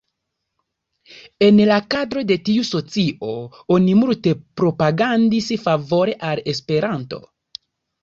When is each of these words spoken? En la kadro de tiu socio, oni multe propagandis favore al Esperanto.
En 1.47 1.61
la 1.71 1.77
kadro 1.95 2.23
de 2.31 2.39
tiu 2.49 2.65
socio, 2.71 3.29
oni 3.77 3.95
multe 4.03 4.35
propagandis 4.65 5.55
favore 5.71 6.21
al 6.33 6.47
Esperanto. 6.57 7.25